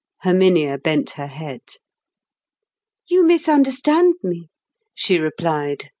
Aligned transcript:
Herminia 0.23 0.79
bent 0.79 1.11
her 1.11 1.27
head. 1.27 1.61
"You 3.07 3.23
misunderstand 3.23 4.15
me," 4.23 4.49
she 4.95 5.19
replied. 5.19 5.89